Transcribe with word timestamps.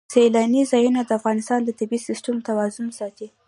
سیلانی 0.13 0.61
ځایونه 0.71 1.01
د 1.05 1.09
افغانستان 1.19 1.59
د 1.63 1.69
طبعي 1.79 1.99
سیسټم 2.07 2.35
توازن 2.47 2.87
ساتي. 2.99 3.27